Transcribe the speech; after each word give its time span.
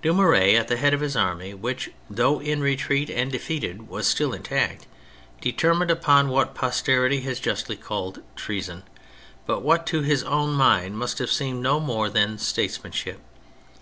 Dumouriez, 0.00 0.58
at 0.58 0.68
the 0.68 0.78
head 0.78 0.94
of 0.94 1.02
his 1.02 1.14
army, 1.14 1.52
which, 1.52 1.90
though 2.08 2.40
in 2.40 2.62
retreat 2.62 3.10
and 3.10 3.30
defeated, 3.30 3.86
was 3.86 4.06
still 4.06 4.32
intact, 4.32 4.86
determined 5.42 5.90
upon 5.90 6.30
what 6.30 6.54
posterity 6.54 7.20
has 7.20 7.38
justly 7.38 7.76
called 7.76 8.22
treason, 8.34 8.84
but 9.44 9.60
what 9.60 9.84
to 9.88 10.00
his 10.00 10.22
own 10.22 10.54
mind 10.54 10.96
must 10.96 11.18
have 11.18 11.30
seemed 11.30 11.62
no 11.62 11.78
more 11.80 12.08
than 12.08 12.38
statesmanship. 12.38 13.20